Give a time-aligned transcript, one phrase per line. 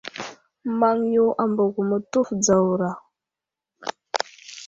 [0.79, 2.91] Maŋ yo ambako mətəf dzawra.